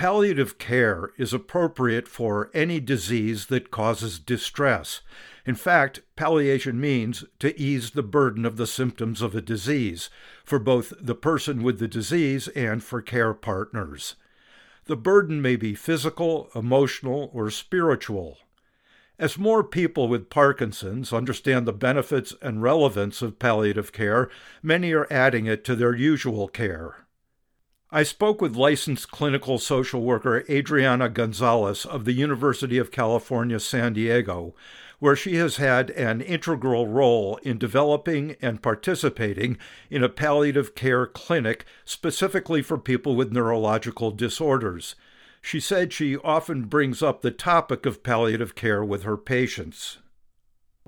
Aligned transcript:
Palliative 0.00 0.56
care 0.56 1.10
is 1.18 1.34
appropriate 1.34 2.08
for 2.08 2.50
any 2.54 2.80
disease 2.80 3.48
that 3.48 3.70
causes 3.70 4.18
distress. 4.18 5.02
In 5.44 5.54
fact, 5.54 6.00
palliation 6.16 6.80
means 6.80 7.22
to 7.38 7.54
ease 7.60 7.90
the 7.90 8.02
burden 8.02 8.46
of 8.46 8.56
the 8.56 8.66
symptoms 8.66 9.20
of 9.20 9.34
a 9.34 9.42
disease 9.42 10.08
for 10.42 10.58
both 10.58 10.94
the 10.98 11.14
person 11.14 11.62
with 11.62 11.78
the 11.80 11.86
disease 11.86 12.48
and 12.48 12.82
for 12.82 13.02
care 13.02 13.34
partners. 13.34 14.14
The 14.86 14.96
burden 14.96 15.42
may 15.42 15.56
be 15.56 15.74
physical, 15.74 16.48
emotional, 16.54 17.30
or 17.34 17.50
spiritual. 17.50 18.38
As 19.18 19.36
more 19.36 19.62
people 19.62 20.08
with 20.08 20.30
Parkinson's 20.30 21.12
understand 21.12 21.66
the 21.66 21.74
benefits 21.74 22.32
and 22.40 22.62
relevance 22.62 23.20
of 23.20 23.38
palliative 23.38 23.92
care, 23.92 24.30
many 24.62 24.94
are 24.94 25.06
adding 25.10 25.44
it 25.44 25.62
to 25.66 25.76
their 25.76 25.94
usual 25.94 26.48
care. 26.48 27.04
I 27.92 28.04
spoke 28.04 28.40
with 28.40 28.54
licensed 28.54 29.10
clinical 29.10 29.58
social 29.58 30.02
worker 30.02 30.44
Adriana 30.48 31.08
Gonzalez 31.08 31.84
of 31.84 32.04
the 32.04 32.12
University 32.12 32.78
of 32.78 32.92
California, 32.92 33.58
San 33.58 33.94
Diego, 33.94 34.54
where 35.00 35.16
she 35.16 35.34
has 35.36 35.56
had 35.56 35.90
an 35.90 36.20
integral 36.20 36.86
role 36.86 37.40
in 37.42 37.58
developing 37.58 38.36
and 38.40 38.62
participating 38.62 39.58
in 39.90 40.04
a 40.04 40.08
palliative 40.08 40.76
care 40.76 41.04
clinic 41.04 41.64
specifically 41.84 42.62
for 42.62 42.78
people 42.78 43.16
with 43.16 43.32
neurological 43.32 44.12
disorders. 44.12 44.94
She 45.42 45.58
said 45.58 45.92
she 45.92 46.16
often 46.18 46.66
brings 46.66 47.02
up 47.02 47.22
the 47.22 47.32
topic 47.32 47.86
of 47.86 48.04
palliative 48.04 48.54
care 48.54 48.84
with 48.84 49.02
her 49.02 49.16
patients. 49.16 49.98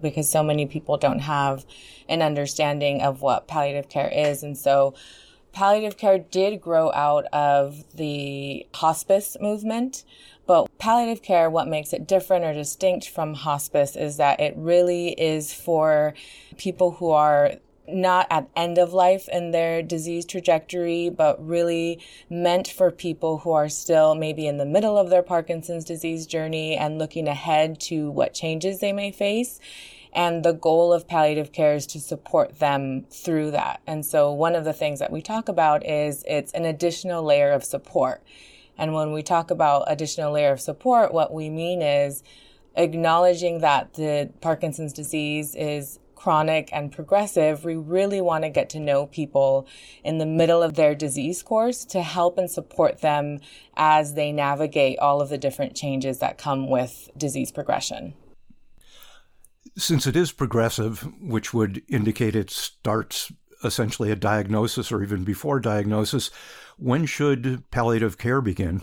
Because 0.00 0.30
so 0.30 0.44
many 0.44 0.66
people 0.66 0.98
don't 0.98 1.20
have 1.20 1.66
an 2.08 2.22
understanding 2.22 3.02
of 3.02 3.22
what 3.22 3.48
palliative 3.48 3.88
care 3.88 4.10
is. 4.14 4.44
And 4.44 4.56
so 4.56 4.94
palliative 5.52 5.96
care 5.96 6.18
did 6.18 6.60
grow 6.60 6.90
out 6.92 7.24
of 7.26 7.84
the 7.94 8.66
hospice 8.74 9.36
movement. 9.40 10.04
But 10.46 10.76
palliative 10.78 11.22
care, 11.22 11.48
what 11.48 11.68
makes 11.68 11.92
it 11.92 12.06
different 12.06 12.44
or 12.44 12.52
distinct 12.52 13.08
from 13.08 13.34
hospice 13.34 13.94
is 13.94 14.16
that 14.16 14.40
it 14.40 14.54
really 14.56 15.10
is 15.10 15.54
for 15.54 16.14
people 16.56 16.92
who 16.92 17.10
are 17.10 17.52
not 17.88 18.26
at 18.30 18.48
end 18.56 18.78
of 18.78 18.92
life 18.92 19.28
in 19.28 19.50
their 19.50 19.82
disease 19.82 20.24
trajectory, 20.24 21.10
but 21.10 21.44
really 21.44 22.00
meant 22.30 22.68
for 22.68 22.90
people 22.90 23.38
who 23.38 23.52
are 23.52 23.68
still 23.68 24.14
maybe 24.14 24.46
in 24.46 24.56
the 24.56 24.64
middle 24.64 24.96
of 24.96 25.10
their 25.10 25.22
Parkinson's 25.22 25.84
disease 25.84 26.26
journey 26.26 26.76
and 26.76 26.98
looking 26.98 27.28
ahead 27.28 27.80
to 27.80 28.10
what 28.10 28.34
changes 28.34 28.80
they 28.80 28.92
may 28.92 29.10
face. 29.10 29.60
And 30.12 30.44
the 30.44 30.52
goal 30.52 30.92
of 30.92 31.08
palliative 31.08 31.52
care 31.52 31.74
is 31.74 31.86
to 31.88 32.00
support 32.00 32.58
them 32.58 33.06
through 33.10 33.52
that. 33.52 33.80
And 33.86 34.04
so 34.04 34.30
one 34.32 34.54
of 34.54 34.64
the 34.64 34.74
things 34.74 34.98
that 34.98 35.10
we 35.10 35.22
talk 35.22 35.48
about 35.48 35.86
is 35.86 36.22
it's 36.26 36.52
an 36.52 36.64
additional 36.64 37.22
layer 37.22 37.50
of 37.50 37.64
support. 37.64 38.22
And 38.76 38.92
when 38.92 39.12
we 39.12 39.22
talk 39.22 39.50
about 39.50 39.84
additional 39.86 40.32
layer 40.32 40.52
of 40.52 40.60
support, 40.60 41.14
what 41.14 41.32
we 41.32 41.48
mean 41.48 41.80
is 41.80 42.22
acknowledging 42.74 43.60
that 43.60 43.94
the 43.94 44.30
Parkinson's 44.40 44.92
disease 44.92 45.54
is 45.54 45.98
chronic 46.14 46.68
and 46.72 46.92
progressive, 46.92 47.64
we 47.64 47.74
really 47.74 48.20
want 48.20 48.44
to 48.44 48.50
get 48.50 48.70
to 48.70 48.78
know 48.78 49.06
people 49.06 49.66
in 50.04 50.18
the 50.18 50.26
middle 50.26 50.62
of 50.62 50.74
their 50.74 50.94
disease 50.94 51.42
course 51.42 51.84
to 51.84 52.00
help 52.00 52.38
and 52.38 52.48
support 52.48 53.00
them 53.00 53.40
as 53.76 54.14
they 54.14 54.30
navigate 54.30 54.98
all 55.00 55.20
of 55.20 55.30
the 55.30 55.38
different 55.38 55.74
changes 55.74 56.20
that 56.20 56.38
come 56.38 56.70
with 56.70 57.10
disease 57.16 57.50
progression. 57.50 58.14
Since 59.76 60.06
it 60.06 60.16
is 60.16 60.32
progressive, 60.32 61.08
which 61.20 61.54
would 61.54 61.82
indicate 61.88 62.36
it 62.36 62.50
starts 62.50 63.32
essentially 63.64 64.10
a 64.10 64.16
diagnosis 64.16 64.92
or 64.92 65.02
even 65.02 65.24
before 65.24 65.60
diagnosis, 65.60 66.30
when 66.76 67.06
should 67.06 67.64
palliative 67.70 68.18
care 68.18 68.40
begin? 68.40 68.82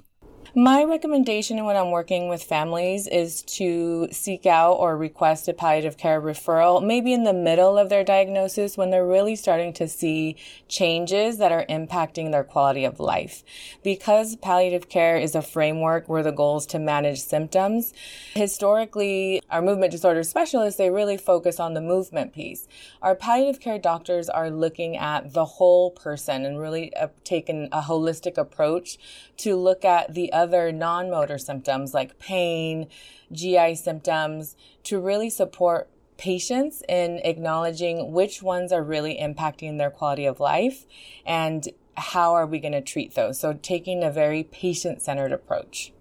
My 0.56 0.84
recommendation 0.84 1.64
when 1.64 1.76
I'm 1.76 1.92
working 1.92 2.28
with 2.28 2.42
families 2.42 3.06
is 3.06 3.44
to 3.44 4.08
seek 4.12 4.48
out 4.48 4.74
or 4.74 4.98
request 4.98 5.48
a 5.48 5.54
palliative 5.54 5.96
care 5.96 6.20
referral, 6.20 6.84
maybe 6.84 7.14
in 7.14 7.24
the 7.24 7.34
middle 7.34 7.78
of 7.78 7.90
their 7.90 8.04
diagnosis 8.04 8.76
when 8.76 8.90
they're 8.90 9.06
really 9.06 9.36
starting 9.36 9.74
to 9.74 9.88
see 9.88 10.38
changes 10.68 11.38
that 11.38 11.52
are 11.52 11.68
impacting 11.70 12.32
their 12.32 12.44
quality 12.44 12.84
of 12.84 13.00
life. 13.00 13.44
Because 13.84 14.38
palliative 14.38 14.90
care 14.90 15.18
is 15.18 15.36
a 15.36 15.44
framework 15.44 16.10
where 16.10 16.24
the 16.24 16.32
goal 16.32 16.58
is 16.58 16.66
to 16.68 16.80
manage 16.80 17.20
symptoms, 17.20 17.94
historically, 18.34 19.44
our 19.52 19.62
movement 19.62 19.92
disorder 19.92 20.24
specialists, 20.24 20.80
they 20.80 20.90
really 20.90 21.18
focus 21.18 21.60
on 21.60 21.76
the 21.76 21.82
movement 21.82 22.34
piece. 22.34 22.68
Our 23.04 23.14
palliative 23.14 23.62
care 23.62 23.78
doctors 23.78 24.30
are 24.30 24.50
looking 24.50 24.98
at 24.98 25.34
the 25.34 25.46
whole 25.46 25.92
person 25.92 26.44
and 26.44 26.60
really 26.60 26.92
uh, 26.96 27.10
taking 27.24 27.70
a 27.72 27.82
holistic 27.82 28.36
approach 28.38 28.98
to 29.38 29.56
look 29.56 29.86
at 29.86 30.16
the 30.16 30.34
other 30.34 30.40
non 30.72 31.10
motor 31.10 31.38
symptoms 31.38 31.94
like 31.94 32.20
pain, 32.20 32.88
GI 33.32 33.76
symptoms, 33.76 34.56
to 34.84 35.00
really 35.00 35.30
support 35.30 35.90
patients 36.18 36.84
in 36.90 37.20
acknowledging 37.24 38.12
which 38.12 38.44
ones 38.44 38.72
are 38.72 38.84
really 38.84 39.18
impacting 39.18 39.78
their 39.78 39.90
quality 39.90 40.26
of 40.26 40.40
life 40.40 40.86
and 41.26 41.70
how 41.96 42.34
are 42.34 42.46
we 42.46 42.60
going 42.60 42.74
to 42.74 42.82
treat 42.82 43.16
those. 43.16 43.40
So, 43.40 43.54
taking 43.54 44.04
a 44.04 44.12
very 44.12 44.44
patient 44.44 45.02
centered 45.02 45.32
approach. 45.32 45.92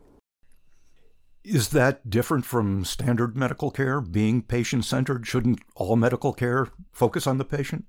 Is 1.45 1.71
that 1.71 2.11
different 2.11 2.45
from 2.45 2.85
standard 2.85 3.37
medical 3.37 3.71
care, 3.71 4.01
being 4.01 4.43
patient 4.43 4.85
centered? 4.85 5.27
Shouldn't 5.27 5.61
all 5.75 5.97
medical 5.97 6.33
care 6.33 6.69
focus 6.93 7.27
on 7.27 7.39
the 7.39 7.45
patient? 7.45 7.87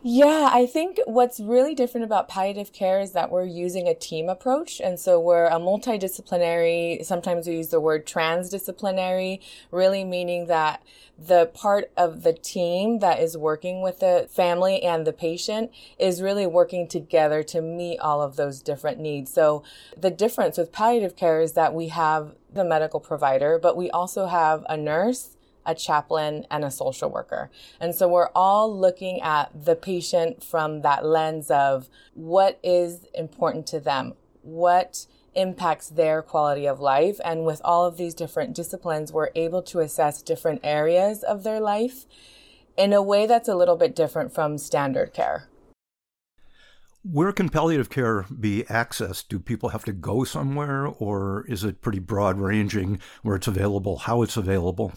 Yeah, 0.00 0.50
I 0.52 0.66
think 0.66 1.00
what's 1.06 1.40
really 1.40 1.74
different 1.74 2.04
about 2.04 2.28
palliative 2.28 2.72
care 2.72 3.00
is 3.00 3.12
that 3.12 3.32
we're 3.32 3.44
using 3.44 3.88
a 3.88 3.94
team 3.94 4.28
approach. 4.28 4.80
And 4.80 4.98
so 4.98 5.18
we're 5.18 5.46
a 5.46 5.58
multidisciplinary, 5.58 7.04
sometimes 7.04 7.48
we 7.48 7.56
use 7.56 7.70
the 7.70 7.80
word 7.80 8.06
transdisciplinary, 8.06 9.40
really 9.72 10.04
meaning 10.04 10.46
that 10.46 10.84
the 11.18 11.46
part 11.46 11.90
of 11.96 12.22
the 12.22 12.32
team 12.32 13.00
that 13.00 13.18
is 13.18 13.36
working 13.36 13.82
with 13.82 13.98
the 13.98 14.28
family 14.30 14.84
and 14.84 15.04
the 15.04 15.12
patient 15.12 15.72
is 15.98 16.22
really 16.22 16.46
working 16.46 16.86
together 16.86 17.42
to 17.42 17.60
meet 17.60 17.98
all 17.98 18.22
of 18.22 18.36
those 18.36 18.60
different 18.60 19.00
needs. 19.00 19.32
So 19.32 19.64
the 19.96 20.12
difference 20.12 20.58
with 20.58 20.70
palliative 20.70 21.16
care 21.16 21.40
is 21.40 21.54
that 21.54 21.74
we 21.74 21.88
have 21.88 22.36
the 22.52 22.64
medical 22.64 23.00
provider, 23.00 23.58
but 23.58 23.76
we 23.76 23.90
also 23.90 24.26
have 24.26 24.64
a 24.68 24.76
nurse 24.76 25.30
a 25.68 25.74
chaplain, 25.74 26.46
and 26.50 26.64
a 26.64 26.70
social 26.70 27.10
worker. 27.10 27.50
And 27.78 27.94
so 27.94 28.08
we're 28.08 28.30
all 28.34 28.74
looking 28.74 29.20
at 29.20 29.50
the 29.54 29.76
patient 29.76 30.42
from 30.42 30.80
that 30.80 31.04
lens 31.04 31.50
of 31.50 31.88
what 32.14 32.58
is 32.64 33.04
important 33.14 33.66
to 33.68 33.78
them, 33.78 34.14
what 34.40 35.06
impacts 35.34 35.90
their 35.90 36.22
quality 36.22 36.66
of 36.66 36.80
life. 36.80 37.20
And 37.22 37.44
with 37.44 37.60
all 37.62 37.84
of 37.84 37.98
these 37.98 38.14
different 38.14 38.56
disciplines, 38.56 39.12
we're 39.12 39.30
able 39.34 39.62
to 39.64 39.80
assess 39.80 40.22
different 40.22 40.62
areas 40.64 41.22
of 41.22 41.44
their 41.44 41.60
life 41.60 42.06
in 42.76 42.94
a 42.94 43.02
way 43.02 43.26
that's 43.26 43.48
a 43.48 43.54
little 43.54 43.76
bit 43.76 43.94
different 43.94 44.34
from 44.34 44.56
standard 44.56 45.12
care. 45.12 45.48
Where 47.02 47.32
can 47.32 47.48
palliative 47.48 47.90
care 47.90 48.26
be 48.40 48.64
accessed? 48.64 49.28
Do 49.28 49.38
people 49.38 49.68
have 49.70 49.84
to 49.84 49.92
go 49.92 50.24
somewhere, 50.24 50.86
or 50.86 51.44
is 51.46 51.62
it 51.62 51.80
pretty 51.80 52.00
broad 52.00 52.38
ranging 52.38 53.00
where 53.22 53.36
it's 53.36 53.46
available, 53.46 53.98
how 53.98 54.22
it's 54.22 54.36
available? 54.36 54.92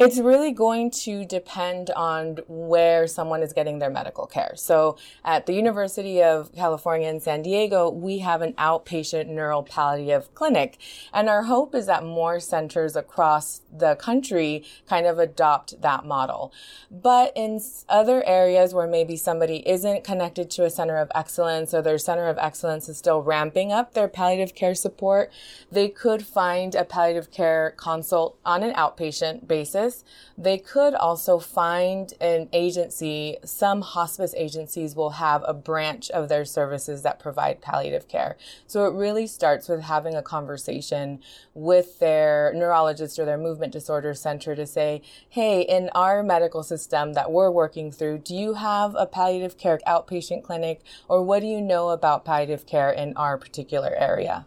It's 0.00 0.18
really 0.18 0.50
going 0.50 0.90
to 1.02 1.26
depend 1.26 1.90
on 1.90 2.38
where 2.48 3.06
someone 3.06 3.42
is 3.42 3.52
getting 3.52 3.80
their 3.80 3.90
medical 3.90 4.26
care. 4.26 4.54
So 4.56 4.96
at 5.26 5.44
the 5.44 5.52
University 5.52 6.22
of 6.22 6.54
California 6.54 7.06
in 7.06 7.20
San 7.20 7.42
Diego, 7.42 7.90
we 7.90 8.20
have 8.20 8.40
an 8.40 8.54
outpatient 8.54 9.26
neural 9.26 9.62
palliative 9.62 10.34
clinic. 10.34 10.78
And 11.12 11.28
our 11.28 11.42
hope 11.42 11.74
is 11.74 11.84
that 11.84 12.02
more 12.02 12.40
centers 12.40 12.96
across 12.96 13.60
the 13.70 13.94
country 13.96 14.64
kind 14.88 15.06
of 15.06 15.18
adopt 15.18 15.82
that 15.82 16.06
model. 16.06 16.50
But 16.90 17.34
in 17.36 17.60
other 17.86 18.26
areas 18.26 18.72
where 18.72 18.86
maybe 18.86 19.18
somebody 19.18 19.68
isn't 19.68 20.02
connected 20.02 20.50
to 20.52 20.64
a 20.64 20.70
center 20.70 20.96
of 20.96 21.12
excellence 21.14 21.74
or 21.74 21.82
their 21.82 21.98
center 21.98 22.26
of 22.26 22.38
excellence 22.38 22.88
is 22.88 22.96
still 22.96 23.20
ramping 23.20 23.70
up 23.70 23.92
their 23.92 24.08
palliative 24.08 24.54
care 24.54 24.74
support, 24.74 25.30
they 25.70 25.90
could 25.90 26.24
find 26.24 26.74
a 26.74 26.86
palliative 26.86 27.30
care 27.30 27.74
consult 27.76 28.38
on 28.46 28.62
an 28.62 28.72
outpatient 28.72 29.46
basis 29.46 29.89
hospice, 29.90 30.04
they 30.38 30.58
could 30.58 30.94
also 30.94 31.38
find 31.38 32.14
an 32.20 32.48
agency. 32.52 33.36
Some 33.44 33.82
hospice 33.82 34.34
agencies 34.36 34.94
will 34.94 35.10
have 35.10 35.42
a 35.46 35.54
branch 35.54 36.10
of 36.10 36.28
their 36.28 36.44
services 36.44 37.02
that 37.02 37.18
provide 37.18 37.60
palliative 37.60 38.08
care. 38.08 38.36
So 38.66 38.86
it 38.86 38.94
really 38.94 39.26
starts 39.26 39.68
with 39.68 39.82
having 39.82 40.14
a 40.14 40.22
conversation 40.22 41.20
with 41.54 41.98
their 41.98 42.52
neurologist 42.54 43.18
or 43.18 43.24
their 43.24 43.38
movement 43.38 43.72
disorder 43.72 44.14
center 44.14 44.54
to 44.54 44.66
say, 44.66 45.02
hey, 45.28 45.62
in 45.62 45.90
our 45.94 46.22
medical 46.22 46.62
system 46.62 47.14
that 47.14 47.30
we're 47.30 47.50
working 47.50 47.92
through, 47.92 48.18
do 48.18 48.34
you 48.34 48.54
have 48.54 48.94
a 48.96 49.06
palliative 49.06 49.58
care 49.58 49.78
outpatient 49.86 50.42
clinic 50.42 50.80
or 51.08 51.22
what 51.22 51.40
do 51.40 51.46
you 51.46 51.60
know 51.60 51.90
about 51.90 52.24
palliative 52.24 52.66
care 52.66 52.90
in 52.90 53.16
our 53.16 53.36
particular 53.36 53.94
area? 53.96 54.46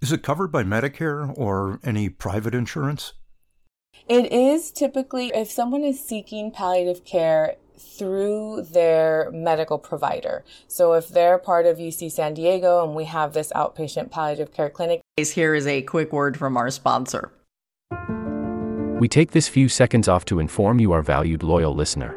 Is 0.00 0.10
it 0.10 0.24
covered 0.24 0.50
by 0.50 0.64
Medicare 0.64 1.32
or 1.38 1.78
any 1.84 2.08
private 2.08 2.56
insurance? 2.56 3.12
It 4.08 4.32
is 4.32 4.70
typically 4.70 5.28
if 5.34 5.50
someone 5.50 5.84
is 5.84 6.04
seeking 6.04 6.50
palliative 6.50 7.04
care 7.04 7.56
through 7.78 8.62
their 8.70 9.30
medical 9.32 9.78
provider. 9.78 10.44
So 10.66 10.94
if 10.94 11.08
they're 11.08 11.38
part 11.38 11.66
of 11.66 11.78
UC 11.78 12.10
San 12.10 12.34
Diego 12.34 12.84
and 12.84 12.94
we 12.94 13.04
have 13.04 13.32
this 13.32 13.52
outpatient 13.54 14.10
palliative 14.10 14.52
care 14.52 14.70
clinic. 14.70 15.00
Here 15.16 15.54
is 15.54 15.66
a 15.66 15.82
quick 15.82 16.12
word 16.12 16.36
from 16.36 16.56
our 16.56 16.70
sponsor. 16.70 17.32
We 18.98 19.08
take 19.08 19.32
this 19.32 19.48
few 19.48 19.68
seconds 19.68 20.08
off 20.08 20.24
to 20.26 20.40
inform 20.40 20.78
you, 20.78 20.92
our 20.92 21.02
valued 21.02 21.42
loyal 21.42 21.74
listener, 21.74 22.14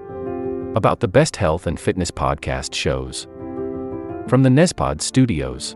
about 0.75 0.99
the 0.99 1.07
best 1.07 1.35
health 1.35 1.65
and 1.65 1.79
fitness 1.79 2.11
podcast 2.11 2.73
shows. 2.73 3.27
From 4.27 4.43
the 4.43 4.49
Nezpod 4.49 5.01
studios. 5.01 5.75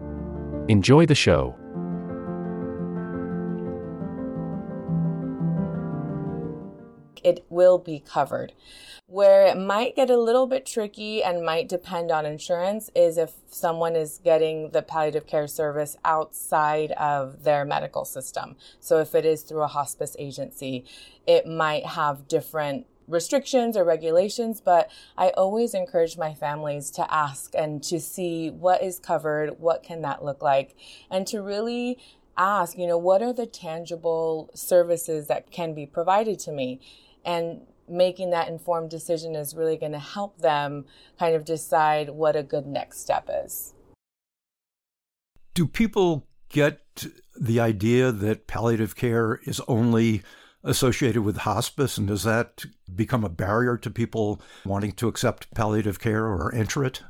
Enjoy 0.67 1.05
the 1.05 1.15
show. 1.15 1.55
It 7.23 7.45
will 7.49 7.77
be 7.77 7.99
covered. 7.99 8.53
Where 9.07 9.45
it 9.45 9.57
might 9.57 9.95
get 9.95 10.09
a 10.09 10.17
little 10.17 10.47
bit 10.47 10.65
tricky 10.65 11.21
and 11.21 11.45
might 11.45 11.67
depend 11.67 12.11
on 12.11 12.25
insurance 12.25 12.89
is 12.95 13.17
if 13.17 13.33
someone 13.49 13.95
is 13.95 14.19
getting 14.23 14.69
the 14.69 14.81
palliative 14.81 15.27
care 15.27 15.47
service 15.47 15.97
outside 16.05 16.91
of 16.93 17.43
their 17.43 17.65
medical 17.65 18.05
system. 18.05 18.55
So 18.79 18.99
if 18.99 19.13
it 19.13 19.25
is 19.25 19.41
through 19.41 19.63
a 19.63 19.67
hospice 19.67 20.15
agency, 20.17 20.85
it 21.27 21.45
might 21.45 21.85
have 21.85 22.27
different 22.27 22.85
restrictions 23.11 23.77
or 23.77 23.83
regulations, 23.83 24.61
but 24.61 24.89
I 25.17 25.29
always 25.29 25.73
encourage 25.73 26.17
my 26.17 26.33
families 26.33 26.89
to 26.91 27.13
ask 27.13 27.53
and 27.55 27.83
to 27.83 27.99
see 27.99 28.49
what 28.49 28.81
is 28.81 28.99
covered, 28.99 29.59
what 29.59 29.83
can 29.83 30.01
that 30.01 30.23
look 30.23 30.41
like, 30.41 30.75
and 31.09 31.27
to 31.27 31.41
really 31.41 31.99
ask, 32.37 32.77
you 32.77 32.87
know, 32.87 32.97
what 32.97 33.21
are 33.21 33.33
the 33.33 33.45
tangible 33.45 34.49
services 34.55 35.27
that 35.27 35.51
can 35.51 35.73
be 35.73 35.85
provided 35.85 36.39
to 36.39 36.51
me? 36.51 36.79
And 37.23 37.61
making 37.87 38.29
that 38.31 38.47
informed 38.47 38.89
decision 38.89 39.35
is 39.35 39.53
really 39.53 39.77
going 39.77 39.91
to 39.91 39.99
help 39.99 40.37
them 40.39 40.85
kind 41.19 41.35
of 41.35 41.45
decide 41.45 42.09
what 42.09 42.35
a 42.35 42.43
good 42.43 42.65
next 42.65 43.01
step 43.01 43.29
is. 43.43 43.73
Do 45.53 45.67
people 45.67 46.25
get 46.49 47.05
the 47.39 47.59
idea 47.59 48.11
that 48.11 48.47
palliative 48.47 48.95
care 48.95 49.39
is 49.43 49.59
only 49.67 50.21
associated 50.63 51.23
with 51.23 51.37
hospice, 51.37 51.97
and 51.97 52.07
does 52.07 52.23
that 52.23 52.65
become 52.93 53.23
a 53.23 53.29
barrier 53.29 53.77
to 53.77 53.89
people 53.89 54.41
wanting 54.65 54.91
to 54.93 55.07
accept 55.07 55.53
palliative 55.53 55.99
care 55.99 56.25
or 56.25 56.53
enter 56.53 56.83
it? 56.83 57.03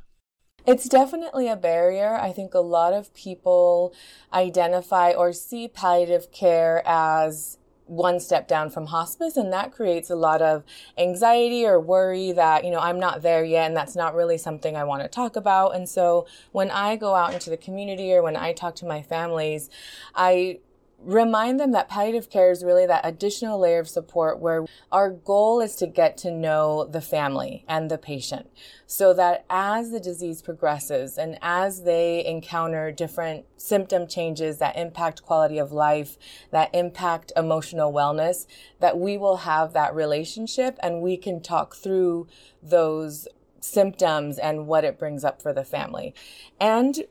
It's 0.65 0.88
definitely 0.88 1.48
a 1.48 1.56
barrier. 1.56 2.15
I 2.15 2.31
think 2.31 2.53
a 2.53 2.59
lot 2.59 2.94
of 2.94 3.13
people 3.13 3.94
identify 4.31 5.12
or 5.12 5.33
see 5.33 5.68
palliative 5.68 6.31
care 6.31 6.83
as 6.86 7.57
one 7.92 8.21
step 8.21 8.48
down 8.48 8.69
from 8.69 8.86
hospice 8.86 9.36
and 9.36 9.51
that 9.51 9.69
creates 9.74 10.09
a 10.09 10.15
lot 10.15 10.42
of 10.42 10.63
anxiety 10.97 11.65
or 11.65 11.77
worry 11.77 12.31
that 12.31 12.63
you 12.63 12.71
know 12.71 12.80
I'm 12.80 13.01
not 13.01 13.21
there 13.21 13.44
yet 13.44 13.68
and 13.68 13.75
that's 13.75 13.97
not 13.97 14.15
really 14.15 14.38
something 14.38 14.77
I 14.77 14.86
want 14.86 15.01
to 15.01 15.09
talk 15.09 15.36
about 15.36 15.75
and 15.75 15.89
so 15.89 16.25
when 16.54 16.71
I 16.71 16.95
go 16.95 17.15
out 17.15 17.33
into 17.33 17.50
the 17.50 17.57
community 17.57 18.13
or 18.13 18.24
when 18.24 18.38
I 18.38 18.54
talk 18.54 18.75
to 18.75 18.86
my 18.86 19.01
families 19.01 19.69
I 20.15 20.59
remind 21.03 21.59
them 21.59 21.71
that 21.71 21.89
palliative 21.89 22.30
care 22.30 22.51
is 22.51 22.63
really 22.63 22.86
that 22.86 23.01
additional 23.03 23.59
layer 23.59 23.80
of 23.80 23.89
support 23.89 24.39
where 24.39 24.65
our 24.92 25.09
goal 25.09 25.59
is 25.59 25.75
to 25.77 25.88
get 25.88 26.18
to 26.18 26.31
know 26.31 26.86
the 26.86 27.01
family 27.01 27.65
and 27.68 27.89
the 27.89 27.98
patient 27.98 28.50
so 28.86 29.13
that 29.13 29.45
as 29.50 29.92
the 29.92 30.00
disease 30.00 30.42
progresses 30.42 31.18
and 31.18 31.38
as 31.42 31.83
they 31.83 32.25
encounter 32.25 32.92
different 32.92 33.45
symptom 33.57 34.07
changes 34.07 34.57
that 34.57 34.77
impact 34.77 35.24
quality 35.24 35.57
of 35.57 35.71
life, 35.71 36.18
that 36.51 36.69
impact 36.74 37.31
emotional 37.36 37.92
wellness, 37.92 38.45
that 38.80 38.97
we 38.97 39.18
will 39.18 39.38
have 39.38 39.74
that 39.74 39.95
relationship 39.95 40.77
and 40.83 41.01
we 41.01 41.18
can 41.18 41.42
talk 41.42 41.75
through 41.75 42.27
those 42.62 43.27
symptoms 43.62 44.38
and 44.38 44.68
what 44.68 44.83
it 44.83 45.00
brings 45.00 45.24
up 45.24 45.42
for 45.42 45.54
the 45.54 45.63
family. 45.63 46.13
And 46.59 47.06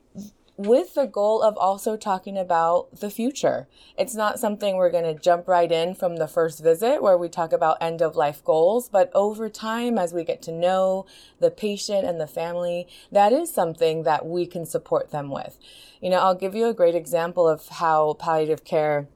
with 0.60 0.92
the 0.92 1.06
goal 1.06 1.40
of 1.40 1.56
also 1.56 1.96
talking 1.96 2.36
about 2.36 3.00
the 3.00 3.08
future. 3.08 3.66
It's 3.96 4.14
not 4.14 4.38
something 4.38 4.76
we're 4.76 4.90
going 4.90 5.04
to 5.04 5.18
jump 5.18 5.48
right 5.48 5.72
in 5.72 5.94
from 5.94 6.16
the 6.16 6.28
first 6.28 6.62
visit 6.62 7.02
where 7.02 7.16
we 7.16 7.30
talk 7.30 7.54
about 7.54 7.78
end 7.80 8.02
of 8.02 8.14
life 8.14 8.44
goals, 8.44 8.86
but 8.90 9.10
over 9.14 9.48
time, 9.48 9.96
as 9.96 10.12
we 10.12 10.22
get 10.22 10.42
to 10.42 10.52
know 10.52 11.06
the 11.38 11.50
patient 11.50 12.04
and 12.04 12.20
the 12.20 12.26
family, 12.26 12.86
that 13.10 13.32
is 13.32 13.50
something 13.50 14.02
that 14.02 14.26
we 14.26 14.44
can 14.44 14.66
support 14.66 15.10
them 15.10 15.30
with. 15.30 15.58
You 16.02 16.10
know, 16.10 16.19
I'll 16.19 16.34
give 16.34 16.55
you 16.55 16.67
a 16.67 16.74
great 16.74 16.94
example 16.94 17.48
of 17.48 17.67
how 17.69 18.12
palliative 18.19 18.62
care 18.62 19.08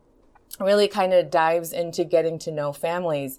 really 0.59 0.89
kind 0.89 1.13
of 1.13 1.31
dives 1.31 1.75
into 1.75 2.05
getting 2.05 2.39
to 2.39 2.53
know 2.53 2.73
families 2.73 3.39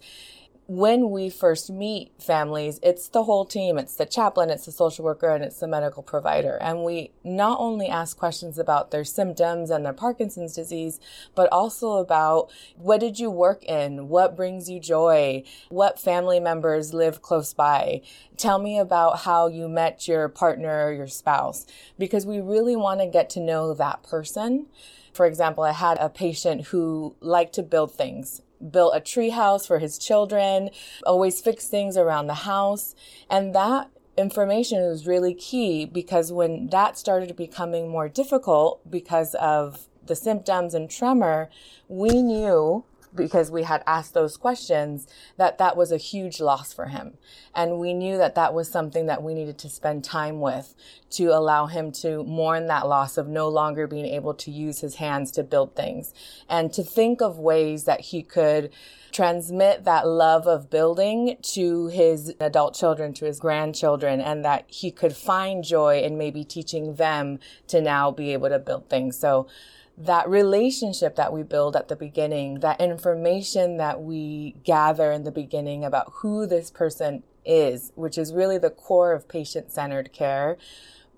when 0.67 1.11
we 1.11 1.29
first 1.29 1.69
meet 1.69 2.11
families, 2.19 2.79
it's 2.81 3.07
the 3.09 3.23
whole 3.23 3.45
team. 3.45 3.77
It's 3.77 3.95
the 3.95 4.05
chaplain, 4.05 4.49
it's 4.49 4.65
the 4.65 4.71
social 4.71 5.05
worker, 5.05 5.29
and 5.29 5.43
it's 5.43 5.59
the 5.59 5.67
medical 5.67 6.01
provider. 6.01 6.57
And 6.59 6.83
we 6.83 7.11
not 7.23 7.59
only 7.59 7.87
ask 7.87 8.17
questions 8.17 8.57
about 8.57 8.89
their 8.89 9.03
symptoms 9.03 9.69
and 9.69 9.85
their 9.85 9.93
Parkinson's 9.93 10.55
disease, 10.55 10.99
but 11.35 11.51
also 11.51 11.97
about 11.97 12.49
what 12.77 12.99
did 12.99 13.19
you 13.19 13.29
work 13.29 13.63
in? 13.65 14.09
What 14.09 14.35
brings 14.35 14.67
you 14.67 14.79
joy? 14.79 15.43
What 15.69 15.99
family 15.99 16.39
members 16.39 16.95
live 16.95 17.21
close 17.21 17.53
by? 17.53 18.01
Tell 18.35 18.57
me 18.57 18.79
about 18.79 19.19
how 19.19 19.47
you 19.47 19.69
met 19.69 20.07
your 20.07 20.29
partner 20.29 20.87
or 20.87 20.93
your 20.93 21.07
spouse, 21.07 21.67
because 21.99 22.25
we 22.25 22.41
really 22.41 22.75
want 22.75 23.01
to 23.01 23.07
get 23.07 23.29
to 23.31 23.39
know 23.39 23.75
that 23.75 24.01
person. 24.01 24.65
For 25.13 25.27
example, 25.27 25.63
I 25.63 25.73
had 25.73 25.97
a 25.99 26.09
patient 26.09 26.67
who 26.67 27.15
liked 27.21 27.53
to 27.53 27.63
build 27.63 27.93
things 27.93 28.41
built 28.71 28.95
a 28.95 28.99
tree 28.99 29.29
house 29.29 29.65
for 29.65 29.79
his 29.79 29.97
children, 29.97 30.69
always 31.05 31.41
fixed 31.41 31.69
things 31.69 31.97
around 31.97 32.27
the 32.27 32.33
house. 32.33 32.95
And 33.29 33.53
that 33.55 33.89
information 34.17 34.81
was 34.81 35.07
really 35.07 35.33
key 35.33 35.85
because 35.85 36.31
when 36.31 36.67
that 36.67 36.97
started 36.97 37.35
becoming 37.35 37.89
more 37.89 38.09
difficult 38.09 38.89
because 38.89 39.35
of 39.35 39.87
the 40.05 40.15
symptoms 40.15 40.73
and 40.73 40.89
tremor, 40.89 41.49
we 41.87 42.21
knew 42.21 42.85
because 43.15 43.51
we 43.51 43.63
had 43.63 43.83
asked 43.87 44.13
those 44.13 44.37
questions 44.37 45.07
that 45.37 45.57
that 45.57 45.77
was 45.77 45.91
a 45.91 45.97
huge 45.97 46.39
loss 46.39 46.73
for 46.73 46.85
him. 46.85 47.17
And 47.53 47.79
we 47.79 47.93
knew 47.93 48.17
that 48.17 48.35
that 48.35 48.53
was 48.53 48.69
something 48.69 49.05
that 49.05 49.23
we 49.23 49.33
needed 49.33 49.57
to 49.59 49.69
spend 49.69 50.03
time 50.03 50.41
with 50.41 50.75
to 51.11 51.27
allow 51.27 51.67
him 51.67 51.91
to 51.91 52.23
mourn 52.23 52.67
that 52.67 52.87
loss 52.87 53.17
of 53.17 53.27
no 53.27 53.47
longer 53.47 53.87
being 53.87 54.05
able 54.05 54.33
to 54.33 54.51
use 54.51 54.79
his 54.79 54.95
hands 54.95 55.31
to 55.31 55.43
build 55.43 55.75
things 55.75 56.13
and 56.49 56.73
to 56.73 56.83
think 56.83 57.21
of 57.21 57.39
ways 57.39 57.85
that 57.85 58.01
he 58.01 58.21
could 58.21 58.71
transmit 59.11 59.85
that 59.85 60.05
love 60.05 60.45
of 60.45 60.69
building 60.69 61.37
to 61.41 61.87
his 61.87 62.33
adult 62.41 62.75
children, 62.75 63.13
to 63.13 63.23
his 63.23 63.39
grandchildren, 63.39 64.19
and 64.19 64.43
that 64.43 64.65
he 64.67 64.91
could 64.91 65.15
find 65.15 65.63
joy 65.63 66.01
in 66.01 66.17
maybe 66.17 66.43
teaching 66.43 66.95
them 66.95 67.39
to 67.65 67.79
now 67.79 68.11
be 68.11 68.33
able 68.33 68.49
to 68.49 68.59
build 68.59 68.89
things. 68.89 69.17
So 69.17 69.47
that 69.97 70.27
relationship 70.27 71.15
that 71.15 71.31
we 71.31 71.43
build 71.43 71.75
at 71.75 71.87
the 71.87 71.95
beginning, 71.95 72.59
that 72.59 72.81
information 72.81 73.77
that 73.77 74.01
we 74.01 74.55
gather 74.63 75.11
in 75.11 75.23
the 75.23 75.31
beginning 75.31 75.85
about 75.85 76.11
who 76.15 76.45
this 76.45 76.69
person 76.69 77.23
is, 77.45 77.91
which 77.95 78.17
is 78.17 78.33
really 78.33 78.57
the 78.57 78.69
core 78.69 79.13
of 79.13 79.27
patient 79.27 79.71
centered 79.71 80.11
care, 80.11 80.57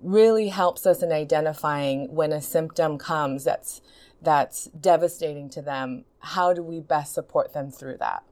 really 0.01 0.49
helps 0.49 0.85
us 0.85 1.01
in 1.01 1.11
identifying 1.11 2.13
when 2.13 2.31
a 2.31 2.41
symptom 2.41 2.97
comes 2.97 3.43
that's 3.43 3.81
that's 4.21 4.65
devastating 4.65 5.49
to 5.49 5.61
them. 5.61 6.05
How 6.19 6.53
do 6.53 6.63
we 6.63 6.79
best 6.79 7.13
support 7.13 7.53
them 7.53 7.71
through 7.71 7.97
that? 7.97 8.23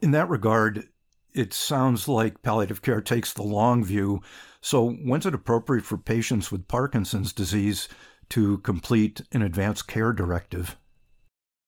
In 0.00 0.10
that 0.12 0.28
regard, 0.28 0.88
it 1.32 1.52
sounds 1.52 2.08
like 2.08 2.42
palliative 2.42 2.82
care 2.82 3.00
takes 3.00 3.32
the 3.32 3.42
long 3.42 3.84
view. 3.84 4.22
So, 4.60 4.90
when's 4.90 5.26
it 5.26 5.34
appropriate 5.34 5.84
for 5.84 5.96
patients 5.96 6.50
with 6.50 6.68
Parkinson's 6.68 7.32
disease 7.32 7.88
to 8.30 8.58
complete 8.58 9.22
an 9.32 9.42
advanced 9.42 9.86
care 9.86 10.12
directive? 10.12 10.76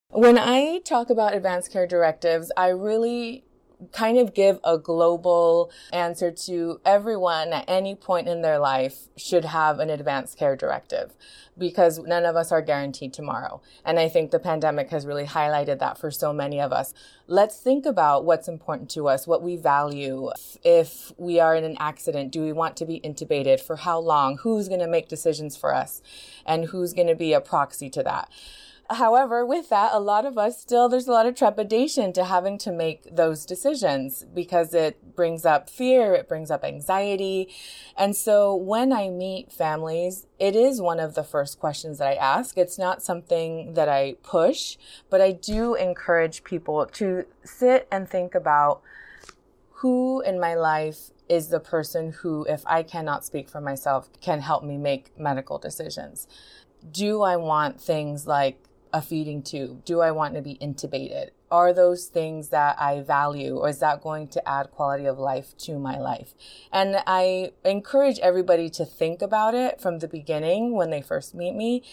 When 0.09 0.37
I 0.37 0.79
talk 0.85 1.09
about 1.09 1.33
advanced 1.33 1.71
care 1.71 1.87
directives, 1.87 2.51
I 2.55 2.67
really 2.67 3.45
kind 3.91 4.17
of 4.17 4.33
give 4.33 4.59
a 4.63 4.77
global 4.77 5.71
answer 5.91 6.31
to 6.31 6.79
everyone 6.85 7.53
at 7.53 7.65
any 7.67 7.95
point 7.95 8.27
in 8.27 8.41
their 8.41 8.59
life 8.59 9.07
should 9.15 9.45
have 9.45 9.79
an 9.79 9.89
advanced 9.89 10.37
care 10.37 10.55
directive 10.55 11.13
because 11.57 11.99
none 11.99 12.25
of 12.25 12.35
us 12.35 12.51
are 12.51 12.61
guaranteed 12.61 13.13
tomorrow. 13.13 13.61
And 13.85 13.99
I 13.99 14.09
think 14.09 14.31
the 14.31 14.39
pandemic 14.39 14.89
has 14.89 15.05
really 15.05 15.25
highlighted 15.25 15.79
that 15.79 15.97
for 15.97 16.11
so 16.11 16.33
many 16.33 16.59
of 16.59 16.71
us. 16.71 16.93
Let's 17.27 17.57
think 17.57 17.85
about 17.85 18.25
what's 18.25 18.47
important 18.47 18.89
to 18.91 19.07
us, 19.07 19.27
what 19.27 19.41
we 19.41 19.55
value. 19.55 20.31
If 20.63 21.11
we 21.17 21.39
are 21.39 21.55
in 21.55 21.63
an 21.63 21.77
accident, 21.79 22.31
do 22.31 22.41
we 22.41 22.53
want 22.53 22.75
to 22.77 22.85
be 22.85 22.99
intubated? 23.01 23.61
For 23.61 23.75
how 23.75 23.99
long? 23.99 24.37
Who's 24.37 24.67
going 24.67 24.79
to 24.79 24.87
make 24.87 25.07
decisions 25.07 25.55
for 25.55 25.73
us? 25.73 26.01
And 26.45 26.65
who's 26.65 26.93
going 26.93 27.07
to 27.07 27.15
be 27.15 27.33
a 27.33 27.41
proxy 27.41 27.89
to 27.91 28.03
that? 28.03 28.29
However, 28.89 29.45
with 29.45 29.69
that, 29.69 29.91
a 29.93 29.99
lot 29.99 30.25
of 30.25 30.37
us 30.37 30.61
still, 30.61 30.89
there's 30.89 31.07
a 31.07 31.11
lot 31.11 31.25
of 31.25 31.35
trepidation 31.35 32.11
to 32.13 32.25
having 32.25 32.57
to 32.59 32.71
make 32.71 33.15
those 33.15 33.45
decisions 33.45 34.25
because 34.33 34.73
it 34.73 35.15
brings 35.15 35.45
up 35.45 35.69
fear, 35.69 36.13
it 36.13 36.27
brings 36.27 36.51
up 36.51 36.63
anxiety. 36.65 37.49
And 37.97 38.15
so 38.15 38.53
when 38.53 38.91
I 38.91 39.09
meet 39.09 39.51
families, 39.51 40.27
it 40.37 40.55
is 40.55 40.81
one 40.81 40.99
of 40.99 41.15
the 41.15 41.23
first 41.23 41.59
questions 41.59 41.97
that 41.99 42.07
I 42.07 42.15
ask. 42.15 42.57
It's 42.57 42.77
not 42.77 43.01
something 43.01 43.73
that 43.73 43.87
I 43.87 44.15
push, 44.21 44.77
but 45.09 45.21
I 45.21 45.31
do 45.31 45.75
encourage 45.75 46.43
people 46.43 46.85
to 46.93 47.25
sit 47.43 47.87
and 47.89 48.07
think 48.07 48.35
about 48.35 48.81
who 49.75 50.21
in 50.21 50.39
my 50.39 50.55
life 50.55 51.11
is 51.29 51.47
the 51.49 51.59
person 51.59 52.11
who, 52.11 52.45
if 52.49 52.63
I 52.67 52.83
cannot 52.83 53.23
speak 53.23 53.49
for 53.49 53.61
myself, 53.61 54.09
can 54.21 54.41
help 54.41 54.63
me 54.63 54.77
make 54.77 55.17
medical 55.17 55.57
decisions. 55.57 56.27
Do 56.91 57.21
I 57.21 57.37
want 57.37 57.79
things 57.79 58.27
like 58.27 58.61
a 58.93 59.01
feeding 59.01 59.41
tube? 59.41 59.83
Do 59.83 60.01
I 60.01 60.11
want 60.11 60.35
to 60.35 60.41
be 60.41 60.55
intubated? 60.61 61.31
Are 61.51 61.73
those 61.73 62.05
things 62.05 62.49
that 62.49 62.79
I 62.79 63.01
value 63.01 63.57
or 63.57 63.69
is 63.69 63.79
that 63.79 64.01
going 64.01 64.27
to 64.29 64.47
add 64.47 64.71
quality 64.71 65.05
of 65.05 65.17
life 65.17 65.57
to 65.59 65.79
my 65.79 65.97
life? 65.97 66.33
And 66.71 66.97
I 67.07 67.51
encourage 67.65 68.19
everybody 68.19 68.69
to 68.69 68.85
think 68.85 69.21
about 69.21 69.55
it 69.55 69.81
from 69.81 69.99
the 69.99 70.07
beginning 70.07 70.73
when 70.73 70.91
they 70.91 71.01
first 71.01 71.33
meet 71.33 71.55
me. 71.55 71.83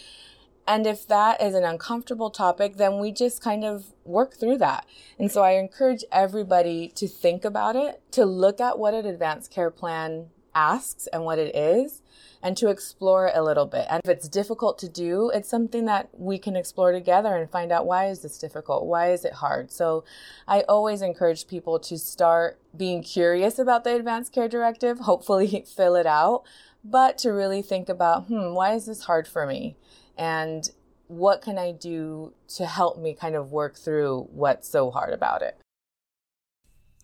And 0.67 0.87
if 0.87 1.09
that 1.09 1.43
is 1.43 1.55
an 1.55 1.65
uncomfortable 1.65 2.31
topic, 2.31 2.77
then 2.77 3.01
we 3.01 3.11
just 3.11 3.43
kind 3.43 3.65
of 3.65 3.87
work 4.05 4.35
through 4.35 4.59
that. 4.59 4.87
And 5.19 5.33
so 5.33 5.43
I 5.43 5.53
encourage 5.53 6.05
everybody 6.13 6.89
to 6.95 7.09
think 7.09 7.45
about 7.45 7.77
it, 7.77 8.03
to 8.13 8.25
look 8.25 8.61
at 8.61 8.79
what 8.79 8.95
an 8.95 9.07
advanced 9.07 9.51
care 9.51 9.71
plan 9.71 10.29
asks 10.55 11.07
and 11.09 11.25
what 11.25 11.39
it 11.39 11.55
is, 11.55 12.03
and 12.43 12.57
to 12.57 12.69
explore 12.69 13.31
a 13.35 13.43
little 13.43 13.67
bit. 13.67 13.87
And 13.91 14.01
if 14.05 14.11
it's 14.11 14.29
difficult 14.29 14.79
to 14.79 14.89
do, 14.89 15.31
it's 15.31 15.49
something 15.49 15.85
that 15.87 16.09
we 16.13 16.39
can 16.39 16.57
explore 16.57 16.93
together 16.93 17.37
and 17.37 17.51
find 17.51 17.71
out 17.71 17.87
why 17.87 18.07
is 18.07 18.21
this 18.21 18.39
difficult? 18.39 18.87
Why 18.87 19.13
is 19.13 19.25
it 19.25 19.35
hard? 19.35 19.71
So 19.71 20.05
I 20.49 20.63
always 20.63 21.03
encourage 21.03 21.47
people 21.47 21.79
to 21.81 21.99
start 21.99 22.59
being 22.77 23.03
curious 23.03 23.59
about 23.59 23.85
the 23.85 23.95
advanced 23.95 24.33
care 24.33 24.49
directive, 24.49 24.99
hopefully 25.01 25.65
fill 25.67 25.97
it 25.97 26.07
out, 26.07 26.45
but 26.85 27.19
to 27.19 27.31
really 27.31 27.63
think 27.63 27.89
about, 27.89 28.27
hmm, 28.27 28.55
why 28.55 28.75
is 28.75 28.87
this 28.87 29.05
hard 29.05 29.29
for 29.29 29.47
me? 29.47 29.77
And 30.17 30.71
what 31.09 31.43
can 31.43 31.59
I 31.59 31.73
do 31.73 32.33
to 32.57 32.67
help 32.67 32.99
me 32.99 33.15
kind 33.15 33.35
of 33.35 33.51
work 33.51 33.77
through 33.77 34.29
what's 34.31 34.69
so 34.69 34.91
hard 34.91 35.13
about 35.13 35.43
it? 35.43 35.59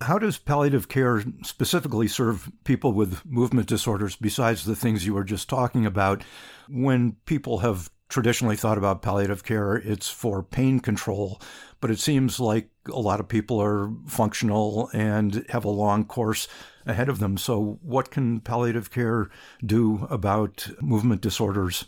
How 0.02 0.18
does 0.18 0.36
palliative 0.36 0.88
care 0.88 1.22
specifically 1.42 2.06
serve 2.06 2.50
people 2.64 2.92
with 2.92 3.24
movement 3.24 3.66
disorders 3.66 4.14
besides 4.14 4.64
the 4.64 4.76
things 4.76 5.06
you 5.06 5.14
were 5.14 5.24
just 5.24 5.48
talking 5.48 5.86
about? 5.86 6.22
When 6.68 7.12
people 7.24 7.58
have 7.58 7.90
traditionally 8.08 8.56
thought 8.56 8.76
about 8.76 9.00
palliative 9.00 9.42
care, 9.42 9.74
it's 9.74 10.08
for 10.08 10.42
pain 10.42 10.80
control, 10.80 11.40
but 11.80 11.90
it 11.90 11.98
seems 11.98 12.38
like 12.38 12.68
a 12.92 13.00
lot 13.00 13.20
of 13.20 13.28
people 13.28 13.60
are 13.60 13.90
functional 14.06 14.90
and 14.92 15.46
have 15.48 15.64
a 15.64 15.70
long 15.70 16.04
course 16.04 16.46
ahead 16.84 17.08
of 17.08 17.18
them. 17.18 17.38
So, 17.38 17.78
what 17.82 18.10
can 18.10 18.40
palliative 18.40 18.90
care 18.90 19.30
do 19.64 20.06
about 20.10 20.68
movement 20.80 21.22
disorders? 21.22 21.86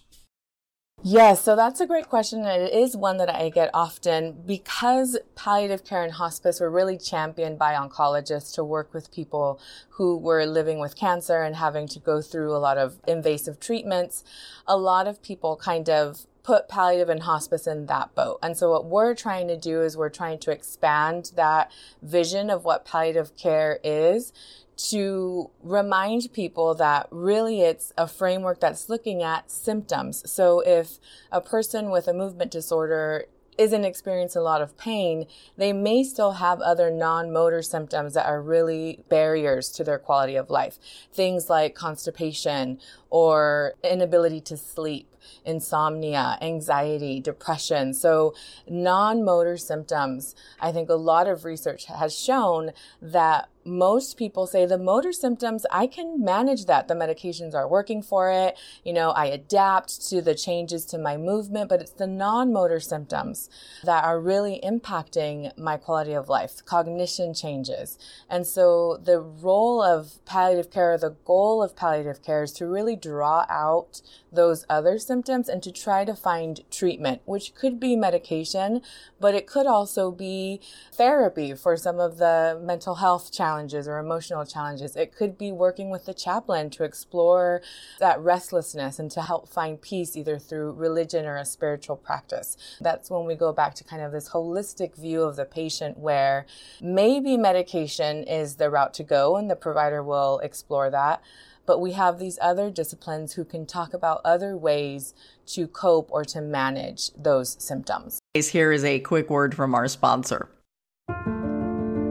Yes, 1.05 1.45
so 1.45 1.55
that's 1.55 1.81
a 1.81 1.87
great 1.87 2.09
question. 2.09 2.45
And 2.45 2.63
it 2.63 2.73
is 2.73 2.97
one 2.97 3.19
that 3.19 3.33
I 3.33 3.51
get 3.51 3.71
often 3.73 4.43
because 4.45 5.17
palliative 5.37 5.85
care 5.85 6.03
and 6.03 6.13
hospice 6.13 6.61
were 6.61 6.71
really 6.71 6.99
championed 6.99 7.57
by 7.57 7.75
oncologists 7.75 8.53
to 8.57 8.65
work 8.65 8.93
with 8.93 9.13
people 9.13 9.61
who 9.91 10.17
were 10.17 10.45
living 10.45 10.81
with 10.81 10.97
cancer 10.97 11.43
and 11.43 11.55
having 11.55 11.87
to 11.89 12.01
go 12.01 12.21
through 12.21 12.55
a 12.55 12.59
lot 12.59 12.79
of 12.79 12.97
invasive 13.07 13.61
treatments. 13.61 14.25
A 14.67 14.77
lot 14.77 15.07
of 15.07 15.23
people 15.23 15.57
kind 15.57 15.89
of 15.89 16.27
put 16.43 16.69
palliative 16.69 17.09
and 17.09 17.23
hospice 17.23 17.69
in 17.69 17.87
that 17.87 18.13
boat. 18.17 18.39
And 18.43 18.57
so 18.57 18.71
what 18.71 18.87
we're 18.87 19.15
trying 19.15 19.47
to 19.49 19.57
do 19.57 19.83
is 19.83 19.97
we're 19.97 20.09
trying 20.09 20.39
to 20.41 20.51
expand 20.51 21.31
that 21.37 21.71
vision 22.03 22.51
of 22.51 22.65
what 22.65 22.85
palliative 22.85 23.37
care 23.37 23.79
is 23.85 24.33
to 24.79 25.51
remind 25.63 26.33
people 26.33 26.75
that 26.75 27.09
really 27.11 27.63
it's 27.63 27.93
a 27.99 28.07
framework 28.07 28.61
that's 28.61 28.89
looking 28.89 29.23
at 29.23 29.51
symptoms. 29.51 30.31
So 30.31 30.61
if 30.61 30.99
a 31.33 31.41
person 31.41 31.91
with 31.91 32.07
a 32.07 32.15
movement 32.15 32.53
disorder 32.53 33.27
isn't 33.59 33.85
experiencing 33.85 34.41
a 34.41 34.45
lot 34.45 34.63
of 34.63 34.79
pain, 34.79 35.27
they 35.57 35.73
may 35.73 36.05
still 36.05 36.33
have 36.33 36.61
other 36.61 36.91
non 36.91 37.33
motor 37.33 37.61
symptoms 37.61 38.15
that 38.15 38.25
are 38.25 38.41
really 38.41 39.01
barriers 39.09 39.69
to 39.71 39.85
their 39.85 39.99
quality 39.99 40.37
of 40.37 40.49
life. 40.49 40.79
Things 41.13 41.51
like 41.51 41.75
constipation 41.75 42.79
or 43.11 43.75
inability 43.83 44.41
to 44.43 44.57
sleep, 44.57 45.13
insomnia, 45.45 46.39
anxiety, 46.41 47.21
depression. 47.21 47.93
So, 47.95 48.35
non 48.69 49.25
motor 49.25 49.57
symptoms, 49.57 50.37
I 50.61 50.71
think 50.71 50.89
a 50.89 50.95
lot 50.95 51.27
of 51.27 51.45
research 51.45 51.87
has 51.87 52.17
shown 52.17 52.71
that 53.03 53.49
most 53.69 54.17
people 54.17 54.47
say 54.47 54.67
the 54.67 54.79
motor 54.79 55.13
symptoms, 55.13 55.67
I 55.71 55.87
can 55.87 56.25
manage 56.25 56.65
that. 56.67 56.89
The 56.89 56.95
medications 56.95 57.55
are 57.55 57.69
working 57.69 58.03
for 58.03 58.31
it. 58.31 58.59
You 58.85 58.93
know, 58.93 59.11
I 59.11 59.27
adapt 59.27 60.09
to 60.09 60.23
the 60.23 60.35
changes 60.35 60.85
to 60.87 60.99
my 60.99 61.17
movement, 61.17 61.69
but 61.69 61.81
it's 61.81 61.93
the 61.93 62.07
non 62.07 62.53
motor 62.53 62.81
symptoms 62.81 63.51
that 63.85 64.05
are 64.05 64.21
really 64.21 64.61
impacting 64.65 65.57
my 65.59 65.77
quality 65.77 66.15
of 66.15 66.29
life, 66.29 66.65
cognition 66.65 67.35
changes. 67.35 67.99
And 68.29 68.47
so 68.47 68.99
the 69.03 69.21
role 69.21 69.83
of 69.83 70.25
palliative 70.25 70.71
care, 70.71 70.97
the 70.99 71.17
goal 71.25 71.63
of 71.63 71.77
palliative 71.77 72.23
care 72.23 72.43
is 72.43 72.53
to 72.55 72.67
really 72.67 72.97
draw 72.97 73.45
out 73.49 74.01
those 74.33 74.65
other 74.69 74.99
symptoms 74.99 75.49
and 75.49 75.63
to 75.63 75.73
try 75.73 76.05
to 76.05 76.15
find 76.15 76.61
treatment, 76.71 77.23
which 77.25 77.55
could 77.55 77.81
be 77.81 77.97
medication, 77.97 78.83
but 79.21 79.35
it 79.35 79.47
could 79.47 79.67
also 79.67 80.11
be 80.11 80.61
therapy 80.93 81.55
for 81.55 81.77
some 81.77 81.99
of 81.99 82.19
the 82.19 82.61
mental 82.63 82.97
health 82.97 83.33
challenges 83.33 83.58
or 83.89 83.99
emotional 83.99 84.45
challenges. 84.45 84.97
It 84.97 85.15
could 85.15 85.37
be 85.37 85.51
working 85.53 85.91
with 85.91 86.07
the 86.07 86.15
chaplain 86.15 86.71
to 86.71 86.85
explore 86.85 87.61
that 87.99 88.21
restlessness 88.21 88.99
and 88.99 89.11
to 89.11 89.23
help 89.23 89.49
find 89.49 89.81
peace 89.81 90.17
either 90.17 90.39
through 90.39 90.73
religion 90.73 91.27
or 91.27 91.37
a 91.37 91.45
spiritual 91.45 91.97
practice. 91.97 92.57
That's 92.81 93.11
when 93.11 93.25
we 93.25 93.35
go 93.35 93.53
back 93.53 93.75
to 93.77 93.85
kind 93.85 94.03
of 94.03 94.13
this 94.13 94.31
holistic 94.31 94.95
view 94.95 95.23
of 95.23 95.37
the 95.37 95.45
patient 95.45 95.99
where 95.99 96.47
maybe 96.81 97.37
medication 97.37 98.23
is 98.25 98.57
the 98.57 98.71
route 98.71 98.95
to 98.95 99.03
go 99.03 99.37
and 99.37 99.51
the 99.51 99.57
provider 99.57 100.03
will 100.03 100.39
explore 100.39 100.91
that 100.91 101.23
but 101.69 101.81
we 101.83 101.93
have 101.93 102.19
these 102.19 102.39
other 102.41 102.71
disciplines 102.71 103.35
who 103.35 103.45
can 103.45 103.67
talk 103.67 103.93
about 103.93 104.23
other 104.25 104.57
ways 104.57 105.13
to 105.45 105.69
cope 105.69 106.09
or 106.11 106.25
to 106.25 106.41
manage 106.41 107.11
those 107.13 107.63
symptoms. 107.63 108.19
Here 108.33 108.73
is 108.73 108.85
a 108.85 109.01
quick 109.01 109.29
word 109.29 109.55
from 109.55 109.75
our 109.75 109.87
sponsor. 109.87 110.49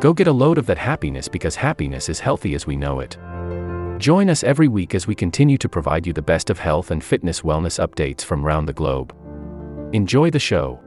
Go 0.00 0.12
get 0.12 0.26
a 0.26 0.32
load 0.32 0.58
of 0.58 0.66
that 0.66 0.78
happiness 0.78 1.28
because 1.28 1.56
happiness 1.56 2.08
is 2.08 2.20
healthy 2.20 2.54
as 2.54 2.66
we 2.66 2.76
know 2.76 3.00
it. 3.00 3.16
Join 3.98 4.28
us 4.28 4.44
every 4.44 4.68
week 4.68 4.94
as 4.94 5.06
we 5.06 5.14
continue 5.14 5.56
to 5.56 5.68
provide 5.68 6.06
you 6.06 6.12
the 6.12 6.20
best 6.20 6.50
of 6.50 6.58
health 6.58 6.90
and 6.90 7.02
fitness 7.02 7.40
wellness 7.40 7.78
updates 7.78 8.22
from 8.22 8.44
around 8.44 8.66
the 8.66 8.72
globe. 8.72 9.14
Enjoy 9.94 10.30
the 10.30 10.38
show. 10.38 10.80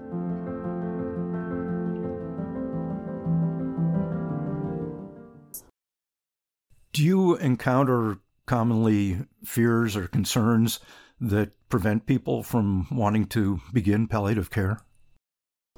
Do 6.92 7.04
you 7.04 7.36
encounter 7.38 8.18
commonly 8.46 9.20
fears 9.44 9.96
or 9.96 10.08
concerns 10.08 10.80
that 11.22 11.52
prevent 11.70 12.06
people 12.06 12.44
from 12.44 12.88
wanting 12.92 13.26
to 13.28 13.62
begin 13.72 14.08
palliative 14.08 14.50
care? 14.50 14.80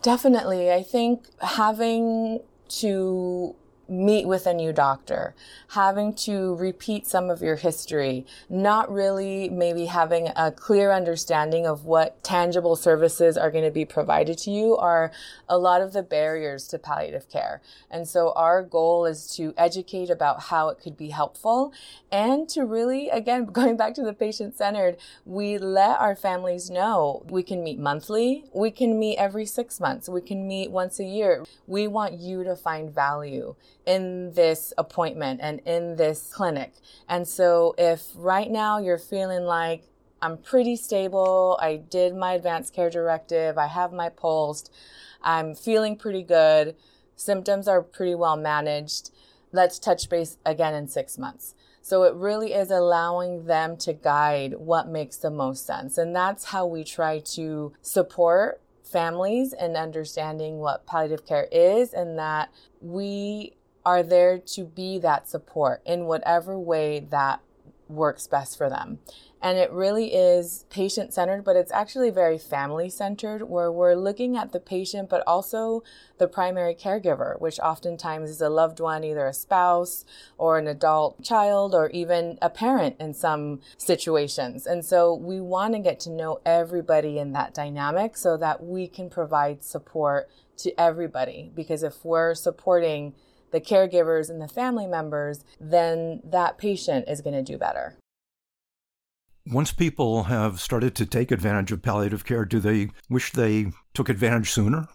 Definitely. 0.02 0.72
I 0.72 0.82
think 0.82 1.26
having 1.42 2.40
to 2.70 3.56
meet 3.90 4.28
with 4.28 4.46
a 4.46 4.54
new 4.54 4.72
doctor, 4.72 5.34
having 5.70 6.14
to 6.14 6.56
repeat 6.56 7.08
some 7.08 7.30
of 7.30 7.42
your 7.42 7.56
history, 7.56 8.26
not 8.50 8.92
really 8.92 9.50
maybe 9.50 9.86
having 9.86 10.30
a 10.36 10.52
clear 10.52 10.92
understanding 10.92 11.66
of 11.66 11.86
what 11.86 12.24
tangible 12.24 12.76
services 12.76 13.38
are 13.38 13.52
going 13.52 13.64
to 13.64 13.72
be 13.72 13.86
provided 13.86 14.38
to 14.38 14.52
you 14.52 14.78
are 14.78 15.12
a 15.48 15.58
lot 15.58 15.82
of 15.82 15.94
the 15.94 16.04
barriers 16.04 16.68
to 16.68 16.78
palliative 16.78 17.30
care. 17.30 17.62
And 17.90 18.08
so 18.08 18.34
our 18.34 18.64
goal 18.64 19.06
is 19.06 19.36
to 19.36 19.54
educate 19.58 20.10
about 20.10 20.44
how 20.44 20.70
it 20.70 20.80
could 20.80 20.98
be 20.98 21.10
helpful 21.10 21.74
and 22.12 22.48
to 22.50 22.66
really, 22.66 23.10
again, 23.10 23.46
going 23.60 23.78
back 23.78 23.94
to 23.96 24.04
the 24.04 24.14
patient 24.14 24.56
centered, 24.56 24.98
we 25.26 25.58
let 25.58 26.00
our 26.00 26.16
families 26.16 26.70
know 26.70 27.24
we 27.30 27.44
can 27.44 27.64
meet 27.64 27.80
monthly, 27.80 28.46
we 28.54 28.72
can 28.72 29.00
meet 29.00 29.18
every 29.18 29.46
six 29.46 29.80
months, 29.80 30.10
we 30.10 30.22
can 30.22 30.48
meet 30.48 30.72
once 30.72 31.00
a 31.00 31.06
year. 31.06 31.44
We 31.68 31.88
want 31.88 32.20
you 32.20 32.44
to 32.44 32.56
find 32.56 32.94
value 32.94 33.56
in 33.90 34.32
this 34.34 34.72
appointment 34.78 35.40
and 35.42 35.62
in 35.66 35.96
this 35.96 36.32
clinic. 36.32 36.74
And 37.10 37.28
so 37.28 37.74
if 37.76 38.04
right 38.16 38.50
now 38.50 38.78
you're 38.78 39.00
feeling 39.00 39.46
like 39.46 39.82
I'm 40.22 40.38
pretty 40.38 40.76
stable, 40.76 41.58
I 41.60 41.78
did 41.78 42.16
my 42.16 42.34
advanced 42.34 42.76
care 42.76 42.92
directive, 42.92 43.58
I 43.58 43.66
have 43.66 43.92
my 43.92 44.10
POLST, 44.10 44.72
I'm 45.24 45.56
feeling 45.56 45.96
pretty 45.96 46.22
good, 46.22 46.76
symptoms 47.16 47.68
are 47.68 47.82
pretty 47.82 48.14
well 48.14 48.38
managed, 48.38 49.10
let's 49.52 49.80
touch 49.80 50.08
base 50.08 50.38
again 50.46 50.76
in 50.76 50.88
six 50.88 51.18
months. 51.18 51.56
So 51.82 52.04
it 52.04 52.14
really 52.14 52.54
is 52.54 52.70
allowing 52.70 53.46
them 53.46 53.76
to 53.78 53.94
guide 53.94 54.54
what 54.60 54.88
makes 54.88 55.18
the 55.18 55.32
most 55.32 55.66
sense. 55.66 55.98
And 55.98 56.16
that's 56.16 56.46
how 56.46 56.68
we 56.68 56.84
try 56.84 57.18
to 57.34 57.74
support 57.82 58.62
families 58.84 59.54
in 59.54 59.76
understanding 59.76 60.60
what 60.60 60.86
palliative 60.86 61.26
care 61.26 61.48
is 61.52 61.94
and 61.94 62.20
that 62.20 62.52
we 62.82 63.54
are 63.86 64.04
there 64.04 64.38
to 64.38 64.64
be 64.66 65.00
that 65.00 65.28
support 65.28 65.82
in 65.86 66.06
whatever 66.06 66.58
way 66.58 67.00
that 67.00 67.42
works 67.90 68.28
best 68.28 68.58
for 68.58 68.70
them. 68.70 69.00
And 69.42 69.58
it 69.58 69.72
really 69.72 70.14
is 70.14 70.66
patient 70.70 71.14
centered, 71.14 71.46
but 71.46 71.56
it's 71.56 71.72
actually 71.72 72.10
very 72.10 72.38
family 72.38 72.90
centered 72.90 73.44
where 73.44 73.72
we're 73.72 73.96
looking 73.96 74.36
at 74.36 74.52
the 74.52 74.60
patient, 74.60 75.10
but 75.10 75.24
also 75.26 75.82
the 76.18 76.28
primary 76.28 76.76
caregiver, 76.76 77.40
which 77.40 77.58
oftentimes 77.60 78.30
is 78.30 78.42
a 78.42 78.50
loved 78.50 78.82
one, 78.82 79.06
either 79.06 79.26
a 79.26 79.34
spouse 79.34 80.04
or 80.38 80.58
an 80.58 80.68
adult 80.68 81.24
child 81.24 81.74
or 81.74 81.90
even 81.92 82.38
a 82.42 82.50
parent 82.50 82.98
in 83.00 83.14
some 83.14 83.62
situations. 83.78 84.66
And 84.66 84.84
so 84.84 85.14
we 85.14 85.40
want 85.40 85.74
to 85.74 85.80
get 85.80 86.02
to 86.02 86.10
know 86.10 86.42
everybody 86.46 87.18
in 87.18 87.32
that 87.32 87.54
dynamic 87.54 88.18
so 88.18 88.36
that 88.38 88.64
we 88.64 88.88
can 88.88 89.10
provide 89.10 89.64
support 89.64 90.30
to 90.58 90.78
everybody. 90.78 91.50
Because 91.56 91.82
if 91.82 92.04
we're 92.04 92.36
supporting 92.36 93.14
the 93.52 93.62
caregivers 93.62 94.30
and 94.30 94.42
the 94.42 94.48
family 94.48 94.88
members, 94.88 95.44
then 95.60 96.22
that 96.24 96.58
patient 96.58 97.06
is 97.08 97.22
going 97.22 97.36
to 97.36 97.44
do 97.44 97.58
better. 97.58 97.98
Once 99.46 99.72
people 99.72 100.24
have 100.24 100.60
started 100.60 100.94
to 100.96 101.06
take 101.06 101.32
advantage 101.32 101.72
of 101.72 101.82
palliative 101.82 102.26
care, 102.26 102.46
do 102.46 102.60
they 102.60 102.90
wish 103.10 103.32
they 103.32 103.72
took 103.94 104.10
advantage 104.10 104.52
sooner? 104.52 104.88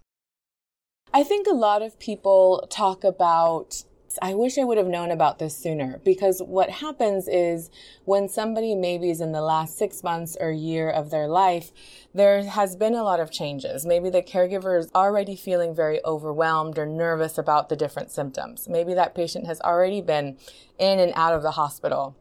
I 1.13 1.23
think 1.23 1.47
a 1.47 1.55
lot 1.55 1.83
of 1.83 1.99
people 1.99 2.67
talk 2.71 3.05
about 3.05 3.85
I 4.23 4.35
wish 4.35 4.59
I 4.59 4.65
would 4.65 4.79
have 4.79 4.87
known 4.87 5.11
about 5.11 5.39
this 5.39 5.57
sooner 5.57 6.01
because 6.05 6.41
what 6.41 6.71
happens 6.71 7.29
is 7.29 7.71
when 8.05 8.29
somebody 8.29 8.75
maybe 8.75 9.11
is 9.11 9.21
in 9.21 9.33
the 9.33 9.41
last 9.41 9.79
six 9.79 10.03
months 10.03 10.37
or 10.41 10.51
year 10.51 10.91
of 10.91 11.11
their 11.11 11.29
life, 11.29 11.73
there 12.15 12.45
has 12.45 12.77
been 12.77 12.95
a 12.95 13.03
lot 13.03 13.21
of 13.21 13.31
changes. 13.31 13.85
Maybe 13.87 14.11
the 14.11 14.23
caregiver 14.23 14.79
is 14.79 14.91
already 14.95 15.37
feeling 15.37 15.75
very 15.75 16.05
overwhelmed 16.05 16.79
or 16.79 16.87
nervous 16.87 17.39
about 17.39 17.69
the 17.69 17.77
different 17.77 18.11
symptoms. 18.11 18.69
Maybe 18.69 18.95
that 18.95 19.15
patient 19.15 19.47
has 19.47 19.61
already 19.61 20.01
been 20.01 20.37
in 20.79 20.99
and 20.99 21.13
out 21.15 21.35
of 21.35 21.43
the 21.43 21.53
hospital 21.53 22.17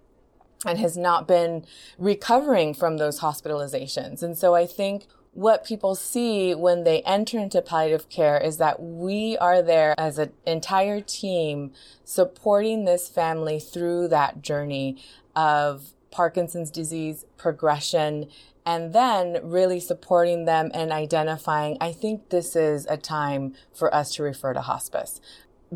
and 0.66 0.80
has 0.80 0.96
not 0.96 1.28
been 1.28 1.66
recovering 1.98 2.74
from 2.74 2.98
those 2.98 3.20
hospitalizations. 3.20 4.24
And 4.24 4.38
so 4.38 4.56
I 4.56 4.66
think 4.66 5.08
what 5.34 5.66
people 5.66 5.96
see 5.96 6.54
when 6.54 6.84
they 6.84 7.02
enter 7.02 7.40
into 7.40 7.62
palliative 7.62 8.08
care 8.10 8.38
is 8.38 8.58
that 8.58 8.82
we 8.82 9.38
are 9.38 9.62
there 9.62 9.96
as 9.98 10.20
an 10.20 10.32
entire 10.46 11.02
team 11.02 11.72
supporting 12.04 12.86
this 12.86 13.08
family 13.08 13.60
through 13.60 14.08
that 14.08 14.42
journey 14.42 15.04
of 15.36 15.94
Parkinson's 16.12 16.70
disease 16.70 17.26
progression 17.38 18.30
and 18.66 18.94
then 18.94 19.40
really 19.44 19.80
supporting 19.80 20.46
them 20.46 20.70
and 20.74 20.92
identifying, 20.92 21.78
I 21.82 21.92
think 21.92 22.30
this 22.30 22.56
is 22.56 22.86
a 22.86 22.96
time 22.96 23.56
for 23.74 23.94
us 23.94 24.14
to 24.16 24.24
refer 24.24 24.54
to 24.54 24.62
hospice. 24.62 25.20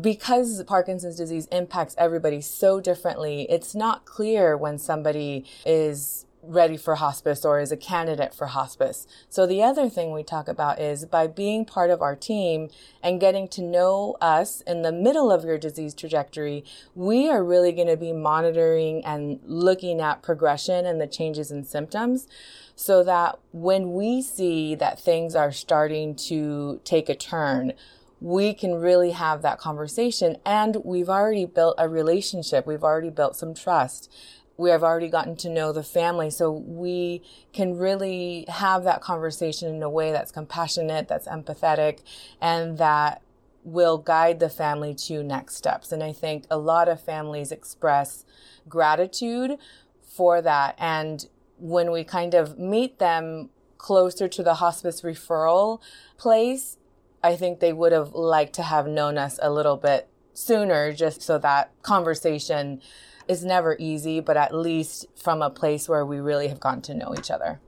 Because 0.00 0.62
Parkinson's 0.62 1.16
disease 1.16 1.48
impacts 1.50 1.96
everybody 1.98 2.40
so 2.40 2.80
differently, 2.80 3.46
it's 3.50 3.74
not 3.74 4.04
clear 4.04 4.56
when 4.56 4.78
somebody 4.78 5.44
is 5.66 6.24
ready 6.48 6.76
for 6.76 6.96
hospice 6.96 7.44
or 7.44 7.60
is 7.60 7.70
a 7.70 7.76
candidate 7.76 8.34
for 8.34 8.46
hospice. 8.46 9.06
So 9.28 9.46
the 9.46 9.62
other 9.62 9.88
thing 9.88 10.12
we 10.12 10.22
talk 10.22 10.48
about 10.48 10.80
is 10.80 11.04
by 11.04 11.26
being 11.26 11.64
part 11.64 11.90
of 11.90 12.02
our 12.02 12.16
team 12.16 12.70
and 13.02 13.20
getting 13.20 13.48
to 13.48 13.62
know 13.62 14.16
us 14.20 14.62
in 14.62 14.82
the 14.82 14.92
middle 14.92 15.30
of 15.30 15.44
your 15.44 15.58
disease 15.58 15.94
trajectory, 15.94 16.64
we 16.94 17.28
are 17.28 17.44
really 17.44 17.72
going 17.72 17.88
to 17.88 17.96
be 17.96 18.12
monitoring 18.12 19.04
and 19.04 19.40
looking 19.44 20.00
at 20.00 20.22
progression 20.22 20.86
and 20.86 21.00
the 21.00 21.06
changes 21.06 21.50
in 21.50 21.64
symptoms 21.64 22.26
so 22.74 23.04
that 23.04 23.38
when 23.52 23.92
we 23.92 24.22
see 24.22 24.74
that 24.74 25.00
things 25.00 25.34
are 25.34 25.52
starting 25.52 26.14
to 26.14 26.80
take 26.84 27.08
a 27.08 27.14
turn, 27.14 27.72
we 28.20 28.52
can 28.54 28.74
really 28.74 29.12
have 29.12 29.42
that 29.42 29.58
conversation 29.58 30.36
and 30.44 30.76
we've 30.84 31.08
already 31.08 31.44
built 31.44 31.74
a 31.78 31.88
relationship. 31.88 32.66
We've 32.66 32.82
already 32.82 33.10
built 33.10 33.36
some 33.36 33.54
trust 33.54 34.12
we 34.58 34.70
have 34.70 34.82
already 34.82 35.08
gotten 35.08 35.36
to 35.36 35.48
know 35.48 35.72
the 35.72 35.84
family. 35.84 36.28
So 36.30 36.50
we 36.50 37.22
can 37.52 37.78
really 37.78 38.44
have 38.48 38.84
that 38.84 39.00
conversation 39.00 39.74
in 39.74 39.82
a 39.82 39.88
way 39.88 40.12
that's 40.12 40.32
compassionate 40.32 41.08
that's 41.08 41.28
empathetic 41.28 42.00
and 42.40 42.76
that 42.76 43.22
will 43.64 43.98
guide 43.98 44.40
the 44.40 44.48
family 44.50 44.94
to 44.94 45.22
next 45.22 45.56
steps. 45.56 45.92
And 45.92 46.02
i 46.02 46.12
think 46.12 46.44
a 46.50 46.58
lot 46.58 46.88
of 46.88 47.00
families 47.00 47.52
express 47.52 48.24
gratitude 48.68 49.58
for 50.02 50.42
that. 50.42 50.74
And 50.78 51.26
when 51.58 51.90
we 51.90 52.04
kind 52.04 52.34
of 52.34 52.58
meet 52.58 52.98
them 52.98 53.50
closer 53.78 54.26
to 54.26 54.42
the 54.42 54.54
hospice 54.54 55.02
referral 55.02 55.80
place 56.16 56.78
I 57.22 57.36
think 57.36 57.58
they 57.60 57.72
would 57.72 57.92
have 57.92 58.14
liked 58.14 58.54
to 58.54 58.62
have 58.62 58.86
known 58.86 59.18
us 59.18 59.38
a 59.42 59.50
little 59.50 59.76
bit 59.76 60.08
sooner 60.34 60.92
just 60.92 61.20
so 61.20 61.36
that 61.38 61.70
conversation 61.82 62.80
is 63.28 63.44
never 63.44 63.76
easy, 63.78 64.20
but 64.20 64.36
at 64.36 64.54
least 64.54 65.06
from 65.16 65.42
a 65.42 65.50
place 65.50 65.88
where 65.88 66.04
we 66.04 66.18
really 66.18 66.48
have 66.48 66.60
gotten 66.60 66.82
to 66.82 66.94
know 66.94 67.14
each 67.16 67.30
other. 67.30 67.60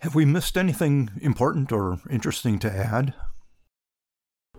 Have 0.00 0.14
we 0.14 0.24
missed 0.24 0.58
anything 0.58 1.10
important 1.20 1.70
or 1.70 1.98
interesting 2.10 2.58
to 2.60 2.72
add? 2.72 3.14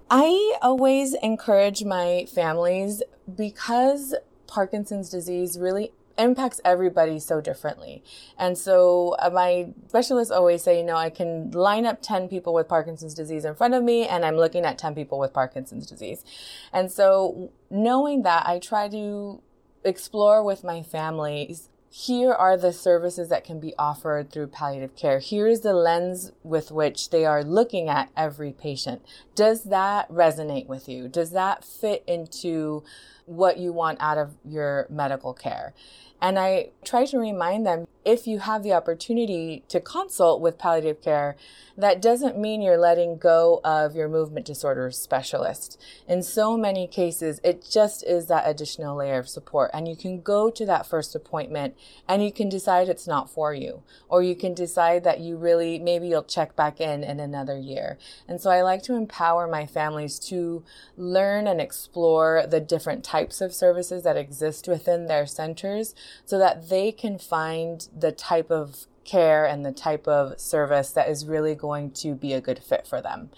I 0.09 0.57
always 0.61 1.15
encourage 1.15 1.83
my 1.83 2.25
families 2.33 3.01
because 3.35 4.15
Parkinson's 4.47 5.09
disease 5.09 5.57
really 5.59 5.91
impacts 6.17 6.61
everybody 6.63 7.19
so 7.19 7.41
differently. 7.41 8.03
And 8.37 8.57
so 8.57 9.15
uh, 9.19 9.29
my 9.29 9.69
specialists 9.87 10.31
always 10.31 10.63
say, 10.63 10.77
you 10.77 10.85
know, 10.85 10.95
I 10.95 11.09
can 11.09 11.51
line 11.51 11.85
up 11.85 12.01
10 12.01 12.27
people 12.27 12.53
with 12.53 12.67
Parkinson's 12.67 13.13
disease 13.13 13.45
in 13.45 13.55
front 13.55 13.73
of 13.73 13.83
me 13.83 14.07
and 14.07 14.23
I'm 14.25 14.35
looking 14.35 14.65
at 14.65 14.77
10 14.77 14.95
people 14.95 15.17
with 15.19 15.33
Parkinson's 15.33 15.87
disease. 15.87 16.23
And 16.71 16.91
so 16.91 17.51
knowing 17.69 18.23
that, 18.23 18.47
I 18.47 18.59
try 18.59 18.89
to 18.89 19.41
explore 19.83 20.43
with 20.43 20.63
my 20.63 20.81
families 20.81 21.69
here 21.95 22.33
are 22.33 22.57
the 22.57 22.73
services 22.73 23.29
that 23.29 23.43
can 23.43 23.59
be 23.59 23.75
offered 23.77 24.31
through 24.31 24.47
palliative 24.47 24.95
care. 24.95 25.19
Here's 25.19 25.59
the 25.59 25.75
lens 25.75 26.31
with 26.41 26.71
which 26.71 27.11
they 27.11 27.23
are 27.23 27.43
looking 27.43 27.87
at 27.87 28.09
every 28.17 28.51
patient. 28.51 29.05
Does 29.35 29.65
that 29.65 30.09
resonate 30.09 30.65
with 30.65 30.89
you? 30.89 31.07
Does 31.07 31.29
that 31.33 31.63
fit 31.63 32.03
into 32.07 32.83
what 33.27 33.59
you 33.59 33.71
want 33.71 33.99
out 34.01 34.17
of 34.17 34.33
your 34.43 34.87
medical 34.89 35.35
care? 35.35 35.75
And 36.23 36.39
I 36.39 36.69
try 36.85 37.05
to 37.07 37.19
remind 37.19 37.65
them 37.65 37.85
if 38.05 38.27
you 38.27 38.39
have 38.39 38.63
the 38.63 38.73
opportunity 38.73 39.63
to 39.69 39.79
consult 39.79 40.41
with 40.41 40.57
palliative 40.57 41.01
care, 41.01 41.35
that 41.77 42.01
doesn't 42.01 42.37
mean 42.37 42.61
you're 42.61 42.77
letting 42.77 43.17
go 43.17 43.61
of 43.63 43.95
your 43.95 44.09
movement 44.09 44.45
disorder 44.45 44.91
specialist. 44.91 45.81
In 46.07 46.21
so 46.21 46.57
many 46.57 46.85
cases, 46.85 47.39
it 47.43 47.65
just 47.69 48.03
is 48.03 48.27
that 48.27 48.47
additional 48.47 48.97
layer 48.97 49.19
of 49.19 49.29
support. 49.29 49.71
And 49.73 49.87
you 49.87 49.95
can 49.95 50.21
go 50.21 50.49
to 50.51 50.65
that 50.65 50.85
first 50.85 51.15
appointment 51.15 51.75
and 52.07 52.23
you 52.23 52.31
can 52.31 52.49
decide 52.49 52.89
it's 52.89 53.07
not 53.07 53.29
for 53.29 53.53
you. 53.53 53.83
Or 54.09 54.21
you 54.21 54.35
can 54.35 54.53
decide 54.53 55.03
that 55.05 55.19
you 55.19 55.37
really, 55.37 55.79
maybe 55.79 56.07
you'll 56.07 56.23
check 56.23 56.55
back 56.55 56.79
in 56.79 57.03
in 57.03 57.19
another 57.19 57.57
year. 57.57 57.97
And 58.27 58.39
so 58.39 58.51
I 58.51 58.61
like 58.61 58.83
to 58.83 58.95
empower 58.95 59.47
my 59.47 59.65
families 59.65 60.19
to 60.19 60.63
learn 60.97 61.47
and 61.47 61.61
explore 61.61 62.45
the 62.47 62.59
different 62.59 63.03
types 63.03 63.41
of 63.41 63.53
services 63.53 64.03
that 64.03 64.17
exist 64.17 64.67
within 64.67 65.07
their 65.07 65.25
centers 65.25 65.95
so 66.25 66.37
that 66.39 66.69
they 66.69 66.91
can 66.91 67.17
find 67.17 67.87
the 67.97 68.11
type 68.11 68.51
of 68.51 68.87
care 69.03 69.45
and 69.45 69.65
the 69.65 69.71
type 69.71 70.07
of 70.07 70.39
service 70.39 70.91
that 70.91 71.09
is 71.09 71.25
really 71.25 71.55
going 71.55 71.91
to 71.91 72.15
be 72.15 72.33
a 72.33 72.41
good 72.41 72.59
fit 72.59 72.87
for 72.87 73.01
them. 73.01 73.29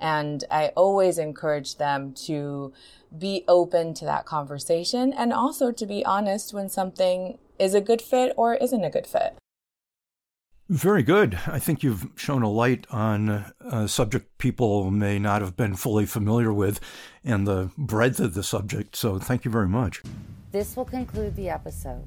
And 0.00 0.44
I 0.50 0.68
always 0.76 1.18
encourage 1.18 1.76
them 1.76 2.12
to 2.26 2.72
be 3.16 3.44
open 3.48 3.94
to 3.94 4.04
that 4.04 4.26
conversation 4.26 5.12
and 5.12 5.32
also 5.32 5.70
to 5.72 5.86
be 5.86 6.04
honest 6.04 6.52
when 6.52 6.68
something 6.68 7.38
is 7.58 7.74
a 7.74 7.80
good 7.80 8.02
fit 8.02 8.32
or 8.36 8.54
isn't 8.54 8.84
a 8.84 8.90
good 8.90 9.06
fit. 9.06 9.36
Very 10.68 11.02
good. 11.02 11.38
I 11.46 11.58
think 11.58 11.82
you've 11.82 12.08
shown 12.16 12.42
a 12.42 12.50
light 12.50 12.86
on 12.90 13.52
a 13.60 13.86
subject 13.86 14.38
people 14.38 14.90
may 14.90 15.18
not 15.18 15.42
have 15.42 15.56
been 15.56 15.76
fully 15.76 16.06
familiar 16.06 16.52
with 16.54 16.80
and 17.22 17.46
the 17.46 17.70
breadth 17.76 18.18
of 18.18 18.32
the 18.32 18.42
subject. 18.42 18.96
So 18.96 19.18
thank 19.18 19.44
you 19.44 19.50
very 19.50 19.68
much. 19.68 20.02
This 20.52 20.74
will 20.74 20.86
conclude 20.86 21.36
the 21.36 21.50
episode. 21.50 22.06